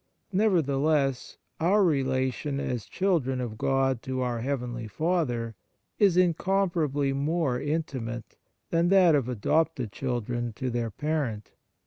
Nevertheless, 0.33 1.37
our 1.59 1.83
relation 1.83 2.59
as 2.59 2.85
children 2.85 3.39
of 3.39 3.59
God 3.59 4.01
to 4.01 4.21
our 4.21 4.39
heavenly 4.41 4.87
Father 4.87 5.53
is 5.99 6.17
incompar 6.17 6.85
ably 6.87 7.13
more 7.13 7.61
intimate 7.61 8.35
than 8.71 8.89
that 8.89 9.13
of 9.13 9.29
adopted 9.29 9.91
children 9.91 10.53
to 10.53 10.71
their 10.71 10.89
parent. 10.89 11.51